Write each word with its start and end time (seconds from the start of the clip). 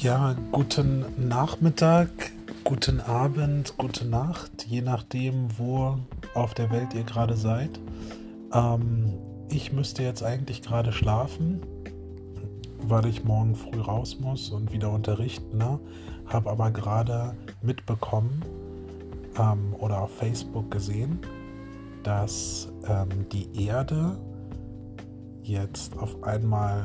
Ja, 0.00 0.36
guten 0.52 1.06
Nachmittag, 1.16 2.08
guten 2.62 3.00
Abend, 3.00 3.76
gute 3.78 4.06
Nacht, 4.06 4.64
je 4.68 4.80
nachdem, 4.80 5.48
wo 5.58 5.98
auf 6.34 6.54
der 6.54 6.70
Welt 6.70 6.94
ihr 6.94 7.02
gerade 7.02 7.36
seid. 7.36 7.80
Ähm, 8.52 9.14
ich 9.50 9.72
müsste 9.72 10.04
jetzt 10.04 10.22
eigentlich 10.22 10.62
gerade 10.62 10.92
schlafen, 10.92 11.62
weil 12.82 13.06
ich 13.06 13.24
morgen 13.24 13.56
früh 13.56 13.80
raus 13.80 14.20
muss 14.20 14.50
und 14.50 14.70
wieder 14.70 14.92
unterrichten. 14.92 15.58
Ne? 15.58 15.80
Habe 16.26 16.50
aber 16.50 16.70
gerade 16.70 17.34
mitbekommen 17.60 18.44
ähm, 19.36 19.74
oder 19.80 20.02
auf 20.02 20.14
Facebook 20.14 20.70
gesehen, 20.70 21.18
dass 22.04 22.68
ähm, 22.86 23.28
die 23.32 23.66
Erde 23.66 24.16
jetzt 25.42 25.98
auf 25.98 26.22
einmal 26.22 26.84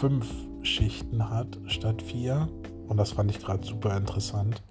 fünf 0.00 0.26
Schichten 0.62 1.28
hat 1.28 1.58
statt 1.66 2.02
vier. 2.02 2.48
Und 2.88 2.96
das 2.96 3.12
fand 3.12 3.30
ich 3.30 3.40
gerade 3.40 3.66
super 3.66 3.96
interessant. 3.96 4.62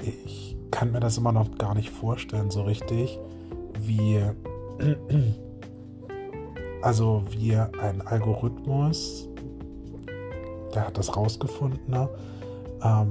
Ich 0.00 0.56
kann 0.70 0.92
mir 0.92 1.00
das 1.00 1.18
immer 1.18 1.32
noch 1.32 1.56
gar 1.58 1.74
nicht 1.74 1.90
vorstellen, 1.90 2.50
so 2.50 2.62
richtig, 2.62 3.18
wie. 3.78 4.22
Also, 6.84 7.22
wie 7.30 7.54
ein 7.54 8.04
Algorithmus, 8.04 9.28
der 10.74 10.88
hat 10.88 10.98
das 10.98 11.16
rausgefunden, 11.16 12.08
ähm, 12.82 13.10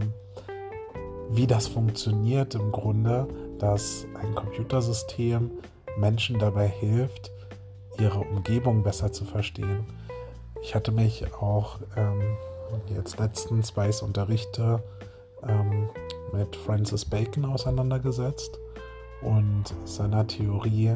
wie 1.29 1.47
das 1.47 1.67
funktioniert 1.67 2.53
im 2.53 2.73
Grunde, 2.73 3.29
dass 3.59 4.05
ein 4.21 4.35
Computersystem 4.35 5.51
Menschen 5.97 6.37
dabei 6.37 6.67
hilft, 6.67 7.31
ihre 7.97 8.19
Umgebung 8.19 8.83
besser 8.83 9.13
zu 9.13 9.23
verstehen. 9.23 9.85
Ich 10.61 10.75
hatte 10.75 10.91
mich 10.91 11.25
auch 11.33 11.79
ähm, 11.95 12.21
jetzt 12.93 13.19
letztens, 13.19 13.75
weil 13.75 13.89
ich 13.89 14.01
unterrichte, 14.01 14.81
ähm, 15.47 15.89
mit 16.33 16.55
Francis 16.55 17.03
Bacon 17.03 17.45
auseinandergesetzt 17.45 18.57
und 19.21 19.65
seiner 19.85 20.25
Theorie 20.27 20.95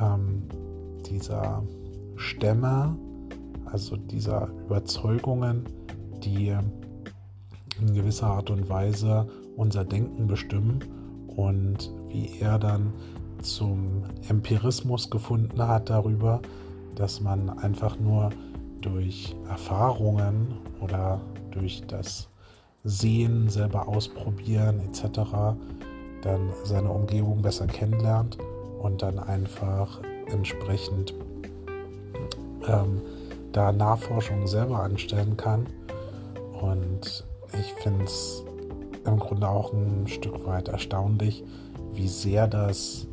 ähm, 0.00 0.42
dieser 1.06 1.62
Stämme, 2.16 2.96
also 3.66 3.96
dieser 3.96 4.48
Überzeugungen, 4.64 5.68
die 6.22 6.54
in 7.80 7.94
gewisser 7.94 8.28
Art 8.28 8.50
und 8.50 8.68
Weise 8.68 9.28
unser 9.56 9.84
Denken 9.84 10.26
bestimmen 10.26 10.80
und 11.28 11.92
wie 12.08 12.38
er 12.40 12.58
dann 12.58 12.92
zum 13.42 14.04
Empirismus 14.28 15.10
gefunden 15.10 15.60
hat 15.66 15.90
darüber, 15.90 16.40
dass 16.96 17.20
man 17.20 17.50
einfach 17.58 17.98
nur 17.98 18.30
durch 18.80 19.36
Erfahrungen 19.48 20.58
oder 20.80 21.20
durch 21.50 21.82
das 21.86 22.28
Sehen, 22.84 23.48
selber 23.48 23.88
ausprobieren 23.88 24.80
etc. 24.88 25.20
dann 26.22 26.50
seine 26.64 26.90
Umgebung 26.90 27.42
besser 27.42 27.66
kennenlernt 27.66 28.38
und 28.80 29.02
dann 29.02 29.18
einfach 29.18 30.00
entsprechend 30.30 31.14
ähm, 32.68 33.00
da 33.52 33.72
Nachforschungen 33.72 34.46
selber 34.46 34.80
anstellen 34.80 35.36
kann. 35.36 35.66
Und 36.60 37.24
ich 37.58 37.72
finde 37.82 38.04
es 38.04 38.44
im 39.04 39.18
Grunde 39.18 39.48
auch 39.48 39.72
ein 39.72 40.06
Stück 40.06 40.46
weit 40.46 40.68
erstaunlich, 40.68 41.44
wie 41.92 42.08
sehr 42.08 42.46
das 42.46 43.06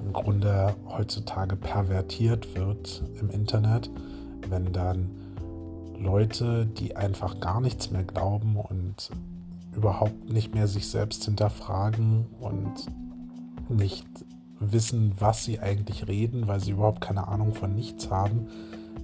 im 0.00 0.12
Grunde 0.12 0.74
heutzutage 0.88 1.56
pervertiert 1.56 2.56
wird 2.56 3.02
im 3.20 3.30
Internet, 3.30 3.90
wenn 4.48 4.72
dann 4.72 5.10
Leute, 5.98 6.66
die 6.66 6.96
einfach 6.96 7.40
gar 7.40 7.60
nichts 7.60 7.90
mehr 7.90 8.04
glauben 8.04 8.56
und 8.56 9.10
überhaupt 9.74 10.30
nicht 10.30 10.54
mehr 10.54 10.68
sich 10.68 10.88
selbst 10.88 11.24
hinterfragen 11.24 12.26
und 12.40 12.86
nicht 13.68 14.06
wissen, 14.60 15.12
was 15.18 15.44
sie 15.44 15.60
eigentlich 15.60 16.08
reden, 16.08 16.48
weil 16.48 16.60
sie 16.60 16.72
überhaupt 16.72 17.00
keine 17.00 17.28
Ahnung 17.28 17.54
von 17.54 17.74
nichts 17.74 18.10
haben, 18.10 18.48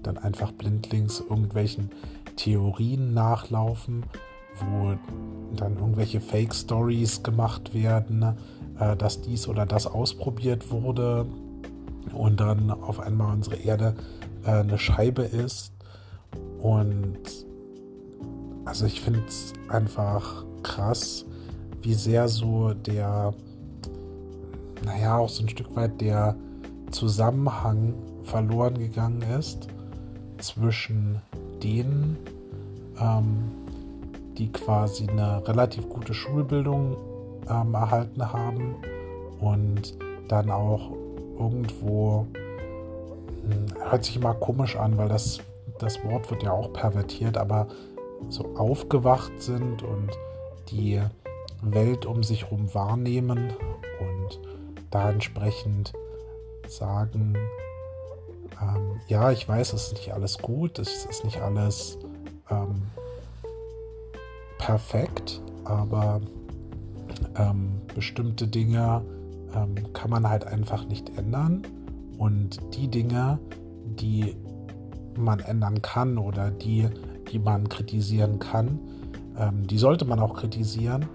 dann 0.02 0.18
einfach 0.18 0.52
blindlings 0.52 1.20
irgendwelchen 1.20 1.90
Theorien 2.36 3.14
nachlaufen, 3.14 4.04
wo 4.60 4.94
dann 5.56 5.76
irgendwelche 5.76 6.20
Fake 6.20 6.54
Stories 6.54 7.22
gemacht 7.22 7.74
werden, 7.74 8.36
äh, 8.78 8.96
dass 8.96 9.20
dies 9.20 9.48
oder 9.48 9.66
das 9.66 9.86
ausprobiert 9.86 10.70
wurde 10.70 11.26
und 12.12 12.40
dann 12.40 12.70
auf 12.70 13.00
einmal 13.00 13.32
unsere 13.32 13.56
Erde 13.56 13.94
äh, 14.44 14.50
eine 14.50 14.78
Scheibe 14.78 15.22
ist. 15.22 15.72
Und 16.60 17.18
also 18.64 18.86
ich 18.86 19.00
finde 19.00 19.22
es 19.26 19.52
einfach 19.68 20.44
krass, 20.62 21.24
wie 21.82 21.94
sehr 21.94 22.28
so 22.28 22.72
der, 22.72 23.34
naja, 24.84 25.18
auch 25.18 25.28
so 25.28 25.42
ein 25.42 25.48
Stück 25.48 25.74
weit 25.76 26.00
der 26.00 26.36
Zusammenhang 26.90 27.94
verloren 28.22 28.78
gegangen 28.78 29.22
ist 29.38 29.68
zwischen 30.38 31.20
denen, 31.62 32.16
ähm, 32.98 33.50
die 34.38 34.50
quasi 34.50 35.06
eine 35.06 35.46
relativ 35.46 35.88
gute 35.88 36.14
Schulbildung 36.14 36.96
ähm, 37.50 37.74
erhalten 37.74 38.32
haben 38.32 38.76
und 39.40 39.96
dann 40.28 40.50
auch 40.50 40.90
irgendwo, 41.38 42.26
hm, 43.42 43.90
hört 43.90 44.04
sich 44.04 44.16
immer 44.16 44.34
komisch 44.34 44.76
an, 44.76 44.96
weil 44.96 45.08
das, 45.08 45.40
das 45.78 46.02
Wort 46.04 46.30
wird 46.30 46.42
ja 46.42 46.52
auch 46.52 46.72
pervertiert, 46.72 47.36
aber 47.36 47.68
so 48.28 48.54
aufgewacht 48.56 49.32
sind 49.40 49.82
und 49.82 50.10
die 50.70 51.00
Welt 51.62 52.06
um 52.06 52.22
sich 52.22 52.44
herum 52.44 52.72
wahrnehmen 52.74 53.52
und 54.00 54.40
da 54.90 55.10
entsprechend 55.10 55.92
sagen, 56.68 57.36
ähm, 58.60 59.00
ja, 59.08 59.30
ich 59.30 59.48
weiß, 59.48 59.72
es 59.72 59.88
ist 59.88 59.92
nicht 59.94 60.12
alles 60.12 60.38
gut, 60.38 60.78
es 60.78 61.04
ist 61.06 61.24
nicht 61.24 61.40
alles 61.40 61.98
ähm, 62.50 62.82
perfekt, 64.58 65.40
aber 65.64 66.20
ähm, 67.36 67.80
bestimmte 67.94 68.46
Dinge 68.46 69.02
ähm, 69.54 69.74
kann 69.92 70.10
man 70.10 70.28
halt 70.28 70.46
einfach 70.46 70.86
nicht 70.86 71.16
ändern. 71.18 71.62
Und 72.18 72.60
die 72.74 72.88
Dinge, 72.88 73.38
die 73.98 74.36
man 75.16 75.40
ändern 75.40 75.82
kann 75.82 76.18
oder 76.18 76.50
die, 76.50 76.88
die 77.30 77.38
man 77.38 77.68
kritisieren 77.68 78.38
kann, 78.38 78.78
ähm, 79.38 79.66
die 79.66 79.78
sollte 79.78 80.04
man 80.04 80.20
auch 80.20 80.34
kritisieren, 80.34 81.06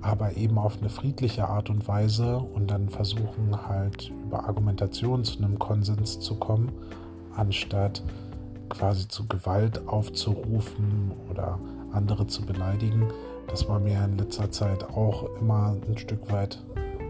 aber 0.00 0.36
eben 0.36 0.58
auf 0.58 0.78
eine 0.78 0.90
friedliche 0.90 1.48
Art 1.48 1.70
und 1.70 1.86
Weise 1.88 2.38
und 2.38 2.70
dann 2.70 2.88
versuchen 2.88 3.66
halt 3.66 4.12
über 4.26 4.44
Argumentation 4.44 5.24
zu 5.24 5.38
einem 5.38 5.58
Konsens 5.58 6.20
zu 6.20 6.36
kommen, 6.36 6.70
anstatt 7.34 8.02
quasi 8.68 9.08
zu 9.08 9.26
Gewalt 9.26 9.88
aufzurufen 9.88 11.12
oder 11.30 11.58
andere 11.92 12.26
zu 12.26 12.44
beleidigen. 12.44 13.08
Das 13.48 13.68
war 13.68 13.78
mir 13.78 14.04
in 14.04 14.18
letzter 14.18 14.50
Zeit 14.50 14.84
auch 14.84 15.28
immer 15.40 15.76
ein 15.88 15.98
Stück 15.98 16.30
weit 16.32 16.62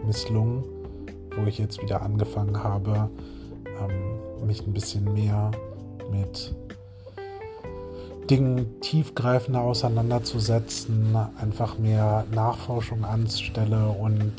misslungen, 0.05 0.63
wo 1.35 1.45
ich 1.47 1.57
jetzt 1.57 1.81
wieder 1.81 2.01
angefangen 2.01 2.63
habe, 2.63 3.09
ähm, 3.79 4.47
mich 4.47 4.65
ein 4.65 4.73
bisschen 4.73 5.13
mehr 5.13 5.51
mit 6.11 6.55
Dingen 8.29 8.79
tiefgreifender 8.81 9.61
auseinanderzusetzen, 9.61 11.15
einfach 11.39 11.77
mehr 11.77 12.25
Nachforschung 12.33 13.05
anstelle 13.05 13.89
und 13.89 14.33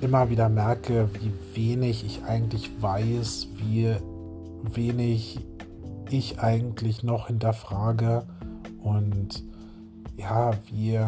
immer 0.00 0.28
wieder 0.28 0.48
merke, 0.48 1.08
wie 1.14 1.32
wenig 1.54 2.04
ich 2.04 2.24
eigentlich 2.24 2.70
weiß, 2.82 3.48
wie 3.56 3.96
wenig 4.74 5.40
ich 6.10 6.40
eigentlich 6.40 7.02
noch 7.02 7.28
hinterfrage 7.28 8.24
und 8.82 9.44
ja, 10.16 10.50
wie 10.70 10.98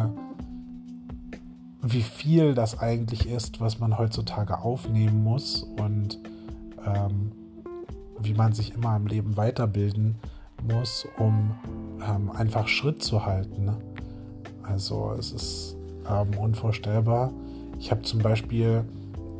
wie 1.87 2.01
viel 2.01 2.55
das 2.55 2.79
eigentlich 2.79 3.29
ist, 3.29 3.61
was 3.61 3.79
man 3.79 3.97
heutzutage 3.97 4.59
aufnehmen 4.59 5.23
muss 5.23 5.67
und 5.79 6.19
ähm, 6.85 7.31
wie 8.19 8.33
man 8.33 8.53
sich 8.53 8.73
immer 8.73 8.95
im 8.95 9.05
Leben 9.05 9.37
weiterbilden 9.37 10.15
muss, 10.67 11.07
um 11.17 11.51
ähm, 12.07 12.31
einfach 12.31 12.67
Schritt 12.67 13.03
zu 13.03 13.25
halten. 13.25 13.65
Ne? 13.65 13.77
Also 14.63 15.13
es 15.17 15.31
ist 15.31 15.77
ähm, 16.09 16.37
unvorstellbar. 16.39 17.31
Ich 17.79 17.91
habe 17.91 18.01
zum 18.01 18.19
Beispiel 18.21 18.83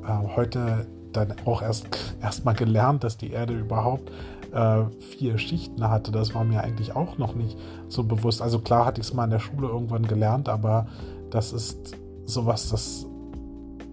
äh, 0.03 0.36
heute 0.36 0.86
dann 1.13 1.33
auch 1.45 1.63
erst 1.63 1.88
erstmal 2.21 2.53
gelernt, 2.53 3.03
dass 3.03 3.18
die 3.18 3.31
Erde 3.31 3.57
überhaupt 3.57 4.12
äh, 4.53 4.83
vier 5.18 5.39
Schichten 5.39 5.89
hatte. 5.89 6.12
Das 6.12 6.36
war 6.36 6.44
mir 6.44 6.63
eigentlich 6.63 6.95
auch 6.95 7.18
noch 7.18 7.33
nicht 7.33 7.57
so 7.88 8.03
bewusst. 8.03 8.41
Also 8.41 8.59
klar 8.59 8.86
hatte 8.86 9.01
ich 9.01 9.07
es 9.07 9.13
mal 9.13 9.24
in 9.24 9.31
der 9.31 9.39
Schule 9.39 9.68
irgendwann 9.68 10.06
gelernt, 10.06 10.48
aber 10.48 10.88
das 11.31 11.51
ist 11.51 11.95
sowas, 12.25 12.69
das 12.69 13.06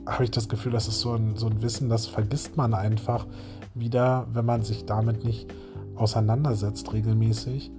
habe 0.06 0.24
ich 0.24 0.30
das 0.30 0.48
Gefühl, 0.48 0.72
das 0.72 0.88
ist 0.88 1.00
so 1.00 1.12
ein, 1.12 1.36
so 1.36 1.46
ein 1.46 1.62
Wissen, 1.62 1.88
das 1.88 2.06
vergisst 2.06 2.56
man 2.56 2.74
einfach 2.74 3.26
wieder, 3.74 4.26
wenn 4.32 4.44
man 4.44 4.62
sich 4.62 4.84
damit 4.84 5.24
nicht 5.24 5.52
auseinandersetzt 5.94 6.92
regelmäßig. 6.92 7.70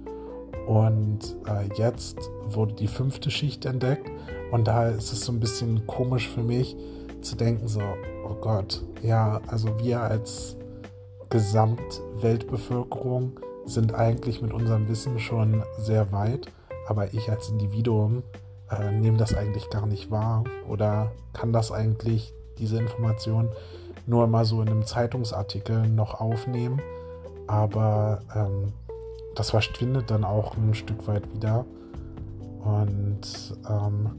Und 0.66 1.36
äh, 1.46 1.68
jetzt 1.76 2.18
wurde 2.48 2.74
die 2.74 2.88
fünfte 2.88 3.30
Schicht 3.30 3.66
entdeckt. 3.66 4.10
Und 4.50 4.66
da 4.66 4.88
ist 4.88 5.12
es 5.12 5.20
so 5.20 5.32
ein 5.32 5.40
bisschen 5.40 5.86
komisch 5.86 6.28
für 6.28 6.42
mich 6.42 6.76
zu 7.20 7.36
denken, 7.36 7.68
so, 7.68 7.82
oh 8.26 8.34
Gott, 8.40 8.82
ja, 9.02 9.42
also 9.48 9.78
wir 9.78 10.00
als 10.00 10.56
Gesamtweltbevölkerung 11.28 13.38
sind 13.66 13.94
eigentlich 13.94 14.40
mit 14.40 14.52
unserem 14.52 14.88
Wissen 14.88 15.18
schon 15.18 15.62
sehr 15.78 16.12
weit, 16.12 16.46
aber 16.86 17.12
ich 17.12 17.30
als 17.30 17.48
Individuum 17.48 18.22
äh, 18.70 18.90
nehme 18.90 19.18
das 19.18 19.34
eigentlich 19.34 19.70
gar 19.70 19.86
nicht 19.86 20.10
wahr 20.10 20.44
oder 20.68 21.12
kann 21.32 21.52
das 21.52 21.72
eigentlich, 21.72 22.32
diese 22.58 22.78
Information, 22.78 23.48
nur 24.06 24.26
mal 24.26 24.44
so 24.44 24.62
in 24.62 24.68
einem 24.68 24.84
Zeitungsartikel 24.84 25.88
noch 25.88 26.20
aufnehmen, 26.20 26.80
aber 27.46 28.20
ähm, 28.34 28.72
das 29.34 29.50
verschwindet 29.50 30.10
dann 30.10 30.24
auch 30.24 30.56
ein 30.56 30.74
Stück 30.74 31.06
weit 31.08 31.32
wieder. 31.34 31.64
Und 32.62 33.20
ähm, 33.68 34.10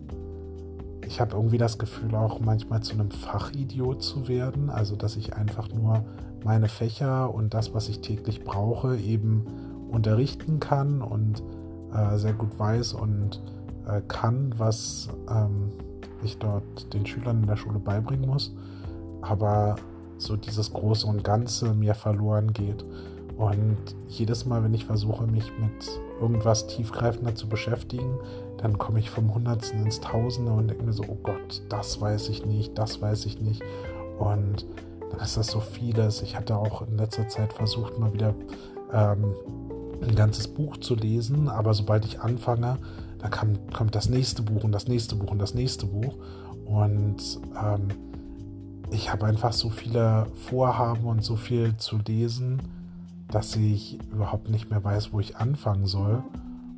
ich 1.05 1.21
habe 1.21 1.35
irgendwie 1.35 1.57
das 1.57 1.77
Gefühl, 1.77 2.15
auch 2.15 2.39
manchmal 2.39 2.81
zu 2.81 2.93
einem 2.93 3.11
Fachidiot 3.11 4.03
zu 4.03 4.27
werden. 4.27 4.69
Also, 4.69 4.95
dass 4.95 5.15
ich 5.15 5.35
einfach 5.35 5.69
nur 5.69 6.03
meine 6.43 6.67
Fächer 6.67 7.33
und 7.33 7.53
das, 7.53 7.73
was 7.73 7.89
ich 7.89 8.01
täglich 8.01 8.43
brauche, 8.43 8.97
eben 8.97 9.45
unterrichten 9.89 10.59
kann 10.59 11.01
und 11.01 11.41
äh, 11.93 12.17
sehr 12.17 12.33
gut 12.33 12.57
weiß 12.59 12.93
und 12.93 13.41
äh, 13.87 14.01
kann, 14.07 14.53
was 14.57 15.09
ähm, 15.29 15.71
ich 16.23 16.37
dort 16.37 16.93
den 16.93 17.05
Schülern 17.05 17.41
in 17.41 17.47
der 17.47 17.57
Schule 17.57 17.79
beibringen 17.79 18.27
muss. 18.27 18.53
Aber 19.21 19.75
so 20.17 20.35
dieses 20.35 20.71
Große 20.73 21.05
und 21.07 21.23
Ganze 21.23 21.73
mir 21.73 21.93
verloren 21.93 22.53
geht. 22.53 22.85
Und 23.37 23.77
jedes 24.07 24.45
Mal, 24.45 24.63
wenn 24.63 24.73
ich 24.73 24.85
versuche, 24.85 25.27
mich 25.27 25.51
mit 25.59 25.89
irgendwas 26.21 26.67
tiefgreifender 26.67 27.35
zu 27.35 27.49
beschäftigen, 27.49 28.17
dann 28.57 28.77
komme 28.77 28.99
ich 28.99 29.09
vom 29.09 29.33
Hundertsten 29.33 29.83
ins 29.83 29.99
Tausende 29.99 30.53
und 30.53 30.69
denke 30.69 30.85
mir 30.85 30.93
so, 30.93 31.03
oh 31.07 31.17
Gott, 31.21 31.61
das 31.67 31.99
weiß 31.99 32.29
ich 32.29 32.45
nicht, 32.45 32.77
das 32.77 33.01
weiß 33.01 33.25
ich 33.25 33.41
nicht. 33.41 33.61
Und 34.17 34.65
dann 35.11 35.19
ist 35.19 35.35
das 35.35 35.47
so 35.47 35.59
vieles. 35.59 36.21
Ich 36.21 36.37
hatte 36.37 36.57
auch 36.57 36.87
in 36.87 36.97
letzter 36.97 37.27
Zeit 37.27 37.51
versucht, 37.51 37.99
mal 37.99 38.13
wieder 38.13 38.33
ähm, 38.93 39.35
ein 40.01 40.15
ganzes 40.15 40.47
Buch 40.47 40.77
zu 40.77 40.95
lesen, 40.95 41.49
aber 41.49 41.73
sobald 41.73 42.05
ich 42.05 42.21
anfange, 42.21 42.77
dann 43.25 43.31
kam, 43.31 43.67
kommt 43.73 43.95
das 43.95 44.09
nächste 44.09 44.43
Buch 44.43 44.63
und 44.63 44.71
das 44.71 44.87
nächste 44.87 45.15
Buch 45.15 45.31
und 45.31 45.39
das 45.39 45.53
nächste 45.53 45.87
Buch. 45.87 46.15
Und 46.65 47.39
ähm, 47.61 47.87
ich 48.91 49.11
habe 49.11 49.25
einfach 49.25 49.53
so 49.53 49.69
viele 49.69 50.27
Vorhaben 50.47 51.05
und 51.05 51.23
so 51.23 51.35
viel 51.35 51.75
zu 51.77 51.97
lesen, 51.97 52.61
dass 53.29 53.55
ich 53.55 53.99
überhaupt 54.11 54.49
nicht 54.49 54.69
mehr 54.69 54.83
weiß, 54.83 55.11
wo 55.11 55.19
ich 55.19 55.37
anfangen 55.37 55.87
soll. 55.87 56.23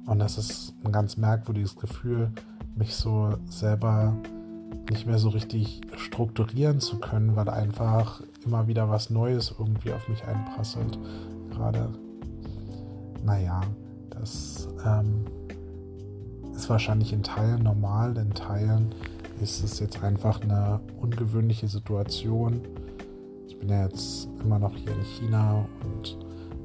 Und 0.06 0.20
das 0.20 0.38
ist 0.38 0.74
ein 0.86 0.92
ganz 0.92 1.18
merkwürdiges 1.18 1.76
Gefühl, 1.76 2.32
mich 2.76 2.96
so 2.96 3.38
selber 3.50 4.14
nicht 4.90 5.06
mehr 5.06 5.18
so 5.18 5.30
richtig 5.30 5.82
strukturieren 5.98 6.80
zu 6.80 7.00
können, 7.00 7.36
weil 7.36 7.50
einfach 7.50 8.22
immer 8.46 8.68
wieder 8.68 8.90
was 8.90 9.10
Neues 9.10 9.54
irgendwie 9.58 9.92
auf 9.92 10.08
mich 10.08 10.24
einprasselt. 10.24 10.98
Gerade, 11.50 11.90
naja, 13.26 13.60
das 14.10 14.70
ähm, 14.86 15.26
wahrscheinlich 16.70 17.14
in 17.14 17.24
Teilen 17.24 17.64
normal, 17.64 18.18
in 18.18 18.34
Teilen 18.34 18.94
ist 19.42 19.64
es 19.64 19.80
jetzt 19.80 20.04
einfach 20.04 20.42
eine 20.42 20.80
ungewöhnliche 21.00 21.68
Situation. 21.68 22.62
Ich 23.48 23.60
bin 23.60 23.70
ja 23.70 23.84
jetzt 23.84 24.28
immer 24.44 24.60
noch 24.60 24.76
hier 24.76 24.92
in 24.92 25.04
China 25.04 25.66
und 25.84 26.18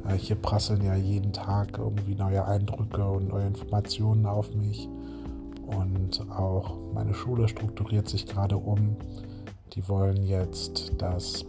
äh, 0.08 0.16
hier 0.16 0.36
prasseln 0.36 0.82
ja 0.82 0.94
jeden 0.94 1.32
Tag 1.32 1.78
irgendwie 1.78 2.14
neue 2.14 2.44
Eindrücke 2.44 3.04
und 3.04 3.28
neue 3.28 3.46
Informationen 3.46 4.26
auf 4.26 4.54
mich. 4.54 4.88
Und 5.66 6.20
auch 6.30 6.76
meine 6.92 7.14
Schule 7.14 7.48
strukturiert 7.48 8.08
sich 8.08 8.26
gerade 8.26 8.56
um. 8.56 8.96
Die 9.74 9.88
wollen 9.88 10.22
jetzt 10.22 10.92
das 10.98 11.44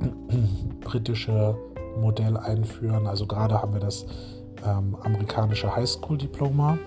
britische 0.80 1.56
Modell 1.98 2.36
einführen. 2.36 3.06
Also 3.06 3.26
gerade 3.26 3.60
haben 3.60 3.72
wir 3.72 3.80
das 3.80 4.06
ähm, 4.66 4.96
amerikanische 5.02 5.74
Highschool-Diploma. 5.74 6.78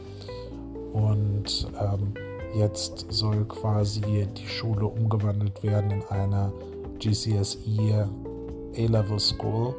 Und 0.95 1.67
ähm, 1.77 2.13
jetzt 2.55 3.07
soll 3.09 3.43
quasi 3.45 4.29
die 4.37 4.47
Schule 4.47 4.85
umgewandelt 4.85 5.61
werden 5.61 5.91
in 5.91 6.03
eine 6.03 6.53
GCSE 6.99 8.09
A-Level 8.77 9.19
School 9.19 9.75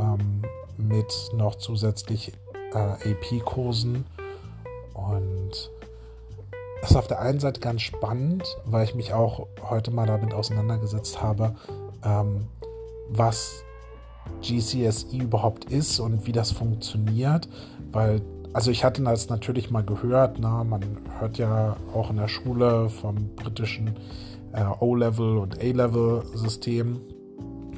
ähm, 0.00 0.40
mit 0.78 1.12
noch 1.34 1.56
zusätzlich 1.56 2.32
äh, 2.72 2.78
AP-Kursen. 2.78 4.06
Und 4.94 5.70
das 6.80 6.92
ist 6.92 6.96
auf 6.96 7.08
der 7.08 7.20
einen 7.20 7.38
Seite 7.38 7.60
ganz 7.60 7.82
spannend, 7.82 8.56
weil 8.64 8.84
ich 8.84 8.94
mich 8.94 9.12
auch 9.12 9.48
heute 9.68 9.90
mal 9.90 10.06
damit 10.06 10.32
auseinandergesetzt 10.32 11.22
habe, 11.22 11.54
ähm, 12.02 12.46
was 13.10 13.64
GCSE 14.40 15.14
überhaupt 15.14 15.66
ist 15.66 16.00
und 16.00 16.26
wie 16.26 16.32
das 16.32 16.52
funktioniert, 16.52 17.50
weil 17.92 18.22
also 18.52 18.70
ich 18.70 18.84
hatte 18.84 19.02
das 19.02 19.28
natürlich 19.28 19.70
mal 19.70 19.82
gehört, 19.82 20.38
na, 20.40 20.64
man 20.64 20.82
hört 21.18 21.38
ja 21.38 21.76
auch 21.94 22.10
in 22.10 22.16
der 22.16 22.28
Schule 22.28 22.88
vom 22.88 23.34
britischen 23.34 23.96
äh, 24.52 24.64
O-Level 24.80 25.38
und 25.38 25.58
A-Level-System 25.60 27.00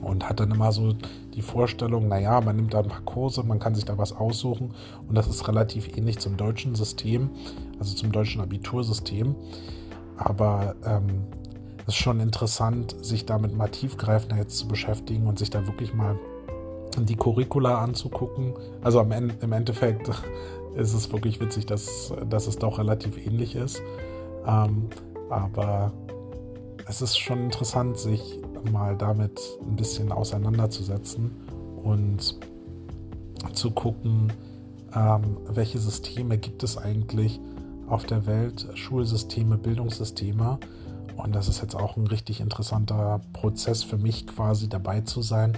und 0.02 0.28
hat 0.28 0.40
dann 0.40 0.50
immer 0.50 0.72
so 0.72 0.94
die 1.34 1.42
Vorstellung, 1.42 2.08
naja, 2.08 2.40
man 2.40 2.56
nimmt 2.56 2.74
da 2.74 2.80
ein 2.80 2.88
paar 2.88 3.02
Kurse, 3.02 3.42
man 3.42 3.58
kann 3.58 3.74
sich 3.74 3.84
da 3.84 3.98
was 3.98 4.12
aussuchen 4.12 4.74
und 5.08 5.14
das 5.14 5.26
ist 5.28 5.48
relativ 5.48 5.96
ähnlich 5.96 6.18
zum 6.18 6.36
deutschen 6.36 6.74
System, 6.74 7.30
also 7.78 7.94
zum 7.94 8.12
deutschen 8.12 8.40
Abitursystem. 8.40 9.34
Aber 10.16 10.76
ähm, 10.84 11.24
es 11.82 11.94
ist 11.94 11.96
schon 11.96 12.20
interessant, 12.20 12.94
sich 13.04 13.26
damit 13.26 13.54
mal 13.56 13.68
tiefgreifender 13.68 14.36
jetzt 14.36 14.58
zu 14.58 14.68
beschäftigen 14.68 15.26
und 15.26 15.38
sich 15.38 15.50
da 15.50 15.66
wirklich 15.66 15.92
mal 15.94 16.18
die 17.02 17.16
Curricula 17.16 17.82
anzugucken. 17.82 18.54
Also 18.82 19.00
am 19.00 19.10
im 19.12 19.52
Endeffekt 19.52 20.10
ist 20.76 20.94
es 20.94 21.12
wirklich 21.12 21.40
witzig, 21.40 21.66
dass, 21.66 22.12
dass 22.28 22.46
es 22.46 22.56
doch 22.56 22.78
relativ 22.78 23.24
ähnlich 23.24 23.56
ist. 23.56 23.80
Ähm, 24.46 24.88
aber 25.30 25.92
es 26.86 27.02
ist 27.02 27.18
schon 27.18 27.44
interessant, 27.44 27.98
sich 27.98 28.40
mal 28.70 28.96
damit 28.96 29.40
ein 29.62 29.76
bisschen 29.76 30.12
auseinanderzusetzen 30.12 31.30
und 31.82 32.38
zu 33.52 33.70
gucken, 33.70 34.32
ähm, 34.94 35.36
welche 35.48 35.78
Systeme 35.78 36.38
gibt 36.38 36.62
es 36.62 36.78
eigentlich 36.78 37.40
auf 37.88 38.04
der 38.04 38.26
Welt, 38.26 38.66
Schulsysteme, 38.74 39.58
Bildungssysteme. 39.58 40.58
Und 41.16 41.34
das 41.34 41.48
ist 41.48 41.60
jetzt 41.60 41.76
auch 41.76 41.96
ein 41.96 42.06
richtig 42.06 42.40
interessanter 42.40 43.20
Prozess 43.32 43.82
für 43.82 43.98
mich 43.98 44.26
quasi 44.26 44.68
dabei 44.68 45.02
zu 45.02 45.22
sein, 45.22 45.56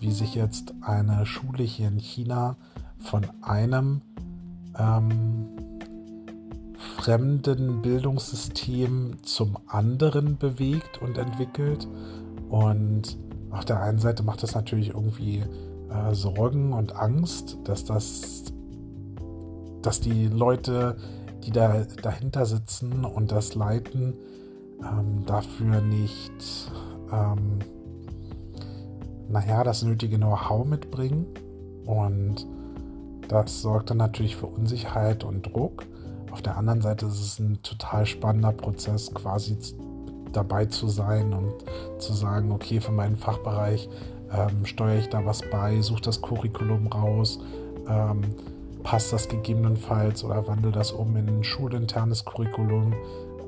wie 0.00 0.12
sich 0.12 0.34
jetzt 0.34 0.74
eine 0.80 1.24
Schule 1.26 1.64
hier 1.64 1.88
in 1.88 1.98
China 1.98 2.56
von 2.98 3.26
einem 3.42 4.02
ähm, 4.78 5.46
fremden 6.98 7.82
Bildungssystem 7.82 9.18
zum 9.22 9.56
anderen 9.66 10.36
bewegt 10.36 11.00
und 11.00 11.18
entwickelt. 11.18 11.86
Und 12.48 13.18
auf 13.50 13.64
der 13.64 13.80
einen 13.82 13.98
Seite 13.98 14.22
macht 14.22 14.42
das 14.42 14.54
natürlich 14.54 14.90
irgendwie 14.90 15.44
äh, 15.90 16.14
Sorgen 16.14 16.72
und 16.72 16.94
Angst, 16.96 17.58
dass 17.64 17.84
das, 17.84 18.44
dass 19.82 20.00
die 20.00 20.28
Leute, 20.28 20.96
die 21.44 21.50
da 21.50 21.84
dahinter 22.02 22.46
sitzen 22.46 23.04
und 23.04 23.32
das 23.32 23.54
leiten, 23.54 24.14
ähm, 24.80 25.24
dafür 25.26 25.80
nicht, 25.80 26.70
ähm, 27.12 27.58
naja, 29.28 29.64
das 29.64 29.82
nötige 29.82 30.16
Know-how 30.16 30.66
mitbringen. 30.66 31.26
Und 31.86 32.46
das 33.28 33.62
sorgt 33.62 33.90
dann 33.90 33.98
natürlich 33.98 34.36
für 34.36 34.46
Unsicherheit 34.46 35.24
und 35.24 35.42
Druck. 35.42 35.86
Auf 36.30 36.42
der 36.42 36.56
anderen 36.56 36.80
Seite 36.80 37.06
ist 37.06 37.20
es 37.20 37.38
ein 37.38 37.62
total 37.62 38.06
spannender 38.06 38.52
Prozess, 38.52 39.12
quasi 39.12 39.56
dabei 40.32 40.66
zu 40.66 40.88
sein 40.88 41.32
und 41.32 41.52
zu 41.98 42.12
sagen, 42.12 42.52
okay, 42.52 42.80
für 42.80 42.92
meinen 42.92 43.16
Fachbereich 43.16 43.88
ähm, 44.32 44.64
steuere 44.64 44.98
ich 44.98 45.08
da 45.08 45.24
was 45.24 45.42
bei, 45.50 45.80
suche 45.80 46.02
das 46.02 46.20
Curriculum 46.20 46.86
raus, 46.88 47.40
ähm, 47.88 48.22
passt 48.82 49.12
das 49.12 49.28
gegebenenfalls 49.28 50.24
oder 50.24 50.46
wandle 50.46 50.70
das 50.70 50.92
um 50.92 51.16
in 51.16 51.28
ein 51.28 51.44
schulinternes 51.44 52.24
Curriculum, 52.24 52.92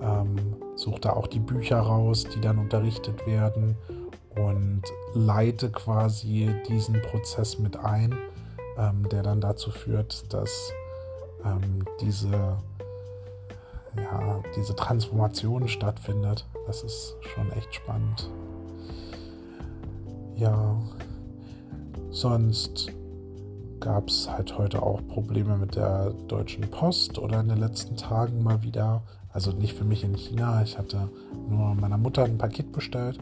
ähm, 0.02 0.36
suche 0.74 1.00
da 1.00 1.12
auch 1.12 1.26
die 1.26 1.38
Bücher 1.38 1.80
raus, 1.80 2.24
die 2.34 2.40
dann 2.40 2.58
unterrichtet 2.58 3.26
werden 3.26 3.76
und 4.36 4.82
leite 5.14 5.70
quasi 5.70 6.50
diesen 6.68 7.00
Prozess 7.02 7.58
mit 7.58 7.76
ein, 7.78 8.14
ähm, 8.80 9.08
der 9.10 9.22
dann 9.22 9.40
dazu 9.40 9.70
führt, 9.70 10.32
dass 10.32 10.72
ähm, 11.44 11.84
diese 12.00 12.56
ja, 13.96 14.40
diese 14.56 14.74
Transformation 14.76 15.68
stattfindet. 15.68 16.46
Das 16.66 16.82
ist 16.82 17.16
schon 17.22 17.50
echt 17.52 17.74
spannend. 17.74 18.30
Ja, 20.36 20.80
sonst 22.10 22.92
gab 23.80 24.08
es 24.08 24.30
halt 24.30 24.56
heute 24.56 24.82
auch 24.82 25.00
Probleme 25.08 25.56
mit 25.56 25.74
der 25.74 26.10
Deutschen 26.28 26.70
Post 26.70 27.18
oder 27.18 27.40
in 27.40 27.48
den 27.48 27.58
letzten 27.58 27.96
Tagen 27.96 28.42
mal 28.42 28.62
wieder. 28.62 29.02
Also 29.32 29.52
nicht 29.52 29.74
für 29.76 29.84
mich 29.84 30.04
in 30.04 30.14
China. 30.14 30.62
Ich 30.62 30.78
hatte 30.78 31.08
nur 31.48 31.74
meiner 31.74 31.98
Mutter 31.98 32.24
ein 32.24 32.38
Paket 32.38 32.72
bestellt 32.72 33.18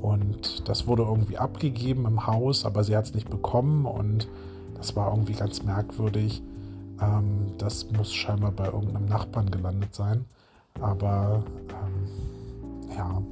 und 0.00 0.68
das 0.68 0.86
wurde 0.86 1.02
irgendwie 1.02 1.38
abgegeben 1.38 2.06
im 2.06 2.26
Haus, 2.26 2.64
aber 2.64 2.84
sie 2.84 2.96
hat 2.96 3.06
es 3.06 3.14
nicht 3.14 3.30
bekommen 3.30 3.86
und 3.86 4.28
das 4.82 4.96
war 4.96 5.12
irgendwie 5.12 5.34
ganz 5.34 5.62
merkwürdig. 5.62 6.42
Ähm, 7.00 7.52
das 7.56 7.88
muss 7.92 8.12
scheinbar 8.12 8.50
bei 8.50 8.64
irgendeinem 8.64 9.06
Nachbarn 9.06 9.48
gelandet 9.48 9.94
sein. 9.94 10.24
Aber 10.80 11.44
ähm, 11.68 12.96
ja, 12.96 13.22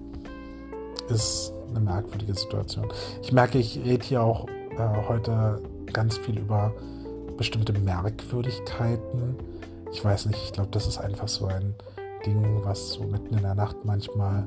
ist 1.12 1.52
eine 1.70 1.80
merkwürdige 1.80 2.34
Situation. 2.34 2.86
Ich 3.22 3.32
merke, 3.32 3.58
ich 3.58 3.80
rede 3.84 4.04
hier 4.06 4.22
auch 4.22 4.46
äh, 4.48 5.08
heute 5.08 5.60
ganz 5.92 6.18
viel 6.18 6.38
über 6.38 6.72
bestimmte 7.36 7.72
Merkwürdigkeiten. 7.72 9.34
Ich 9.90 10.04
weiß 10.04 10.26
nicht, 10.26 10.40
ich 10.44 10.52
glaube, 10.52 10.70
das 10.70 10.86
ist 10.86 10.98
einfach 10.98 11.26
so 11.26 11.46
ein 11.46 11.74
Ding, 12.24 12.60
was 12.62 12.92
so 12.92 13.02
mitten 13.02 13.34
in 13.34 13.42
der 13.42 13.56
Nacht 13.56 13.76
manchmal 13.84 14.46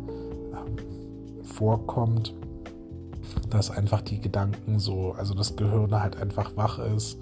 ähm, 0.54 1.44
vorkommt, 1.44 2.34
dass 3.50 3.72
einfach 3.72 4.02
die 4.02 4.20
Gedanken 4.20 4.80
so, 4.80 5.14
also 5.14 5.34
das 5.34 5.56
Gehirn 5.56 6.00
halt 6.00 6.18
einfach 6.18 6.56
wach 6.56 6.80
ist 6.80 7.18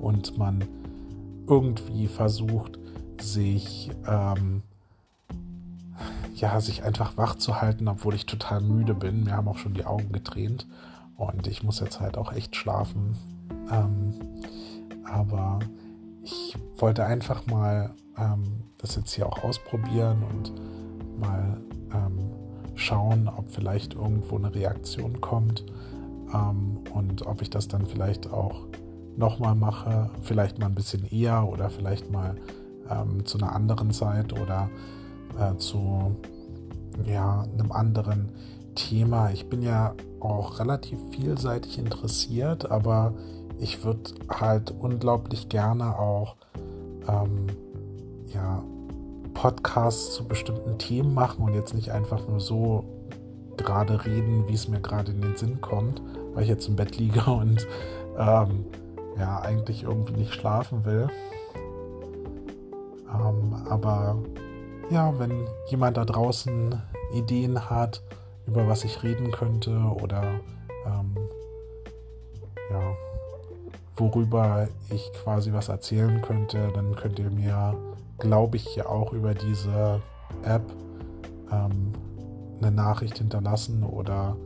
und 0.00 0.36
man 0.38 0.64
irgendwie 1.46 2.06
versucht, 2.06 2.78
sich 3.20 3.90
ähm, 4.06 4.62
ja, 6.34 6.60
sich 6.60 6.82
einfach 6.82 7.16
wach 7.16 7.36
zu 7.36 7.60
halten, 7.60 7.88
obwohl 7.88 8.14
ich 8.14 8.26
total 8.26 8.60
müde 8.60 8.94
bin. 8.94 9.24
Mir 9.24 9.32
haben 9.32 9.48
auch 9.48 9.58
schon 9.58 9.74
die 9.74 9.86
Augen 9.86 10.12
getränt 10.12 10.66
und 11.16 11.46
ich 11.46 11.62
muss 11.62 11.80
jetzt 11.80 12.00
halt 12.00 12.18
auch 12.18 12.32
echt 12.32 12.56
schlafen. 12.56 13.16
Ähm, 13.70 14.12
aber 15.04 15.60
ich 16.22 16.56
wollte 16.76 17.06
einfach 17.06 17.46
mal 17.46 17.94
ähm, 18.18 18.64
das 18.78 18.96
jetzt 18.96 19.12
hier 19.12 19.26
auch 19.26 19.42
ausprobieren 19.44 20.22
und 20.30 20.52
mal 21.18 21.58
ähm, 21.94 22.15
schauen, 22.86 23.28
ob 23.28 23.50
vielleicht 23.50 23.94
irgendwo 23.94 24.36
eine 24.36 24.54
Reaktion 24.54 25.20
kommt 25.20 25.64
ähm, 26.32 26.78
und 26.94 27.26
ob 27.26 27.42
ich 27.42 27.50
das 27.50 27.68
dann 27.68 27.86
vielleicht 27.86 28.32
auch 28.32 28.66
nochmal 29.16 29.54
mache, 29.54 30.10
vielleicht 30.22 30.58
mal 30.58 30.66
ein 30.66 30.74
bisschen 30.74 31.04
eher 31.10 31.48
oder 31.48 31.70
vielleicht 31.70 32.10
mal 32.10 32.36
ähm, 32.90 33.24
zu 33.24 33.38
einer 33.38 33.54
anderen 33.54 33.90
Zeit 33.90 34.38
oder 34.38 34.70
äh, 35.38 35.56
zu 35.56 36.16
ja, 37.04 37.44
einem 37.58 37.72
anderen 37.72 38.32
Thema. 38.74 39.30
Ich 39.30 39.48
bin 39.48 39.62
ja 39.62 39.94
auch 40.20 40.60
relativ 40.60 40.98
vielseitig 41.10 41.78
interessiert, 41.78 42.70
aber 42.70 43.14
ich 43.58 43.84
würde 43.84 44.12
halt 44.28 44.70
unglaublich 44.70 45.48
gerne 45.48 45.98
auch 45.98 46.36
ähm, 47.08 47.46
ja, 48.34 48.62
Podcasts 49.36 50.14
zu 50.14 50.24
bestimmten 50.26 50.78
Themen 50.78 51.12
machen 51.12 51.44
und 51.44 51.52
jetzt 51.52 51.74
nicht 51.74 51.90
einfach 51.92 52.26
nur 52.26 52.40
so 52.40 52.84
gerade 53.58 54.06
reden, 54.06 54.48
wie 54.48 54.54
es 54.54 54.66
mir 54.66 54.80
gerade 54.80 55.12
in 55.12 55.20
den 55.20 55.36
Sinn 55.36 55.60
kommt, 55.60 56.00
weil 56.32 56.44
ich 56.44 56.48
jetzt 56.48 56.66
im 56.68 56.76
Bett 56.76 56.96
liege 56.96 57.22
und 57.30 57.66
ähm, 58.18 58.64
ja, 59.18 59.40
eigentlich 59.40 59.82
irgendwie 59.82 60.14
nicht 60.14 60.32
schlafen 60.32 60.86
will. 60.86 61.08
Ähm, 63.14 63.54
aber 63.68 64.16
ja, 64.90 65.18
wenn 65.18 65.46
jemand 65.68 65.98
da 65.98 66.06
draußen 66.06 66.80
Ideen 67.12 67.68
hat, 67.68 68.02
über 68.46 68.66
was 68.66 68.84
ich 68.84 69.02
reden 69.02 69.32
könnte 69.32 69.76
oder 70.00 70.40
ähm, 70.86 71.14
ja, 72.70 72.80
worüber 73.96 74.68
ich 74.88 75.12
quasi 75.12 75.52
was 75.52 75.68
erzählen 75.68 76.22
könnte, 76.22 76.70
dann 76.74 76.96
könnt 76.96 77.18
ihr 77.18 77.30
mir, 77.30 77.76
glaube 78.18 78.56
ich, 78.56 78.76
ja 78.76 78.86
auch 78.86 79.12
über 79.12 79.34
diese 79.34 80.00
App 80.42 80.62
ähm, 81.50 81.92
eine 82.60 82.70
Nachricht 82.70 83.18
hinterlassen 83.18 83.82
oder 83.82 84.36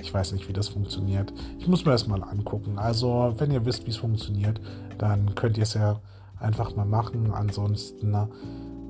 ich 0.00 0.12
weiß 0.12 0.32
nicht, 0.32 0.48
wie 0.48 0.52
das 0.52 0.68
funktioniert. 0.68 1.32
Ich 1.58 1.68
muss 1.68 1.84
mir 1.84 1.92
das 1.92 2.06
mal 2.06 2.22
angucken. 2.22 2.78
Also, 2.78 3.34
wenn 3.38 3.50
ihr 3.50 3.64
wisst, 3.64 3.86
wie 3.86 3.90
es 3.90 3.96
funktioniert, 3.96 4.60
dann 4.98 5.34
könnt 5.34 5.56
ihr 5.56 5.62
es 5.62 5.74
ja 5.74 6.00
einfach 6.38 6.76
mal 6.76 6.84
machen. 6.84 7.32
Ansonsten, 7.32 8.14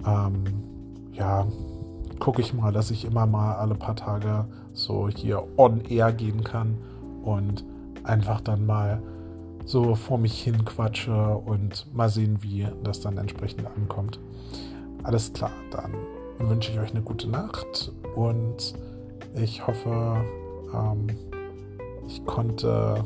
ähm, 0.04 0.44
ja, 1.12 1.46
gucke 2.18 2.40
ich 2.40 2.52
mal, 2.52 2.72
dass 2.72 2.90
ich 2.90 3.04
immer 3.04 3.26
mal 3.26 3.54
alle 3.54 3.74
paar 3.74 3.96
Tage 3.96 4.46
so 4.72 5.08
hier 5.08 5.46
on 5.56 5.80
air 5.82 6.12
gehen 6.12 6.42
kann 6.44 6.78
und 7.22 7.64
einfach 8.04 8.40
dann 8.40 8.66
mal 8.66 9.02
so 9.66 9.94
vor 9.96 10.16
mich 10.16 10.42
hin 10.42 10.64
quatsche 10.64 11.12
und 11.12 11.92
mal 11.94 12.08
sehen, 12.08 12.38
wie 12.42 12.66
das 12.84 13.00
dann 13.00 13.18
entsprechend 13.18 13.66
ankommt. 13.66 14.18
Alles 15.02 15.32
klar, 15.32 15.50
dann 15.70 15.92
wünsche 16.38 16.72
ich 16.72 16.78
euch 16.78 16.90
eine 16.90 17.02
gute 17.02 17.28
Nacht 17.28 17.92
und 18.14 18.74
ich 19.34 19.66
hoffe, 19.66 20.24
ähm, 20.72 21.08
ich 22.06 22.24
konnte 22.24 23.04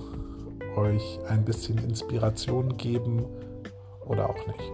euch 0.76 1.19
ein 1.29 1.45
bisschen 1.45 1.79
Inspiration 1.79 2.76
geben 2.76 3.25
oder 4.07 4.29
auch 4.29 4.47
nicht. 4.47 4.73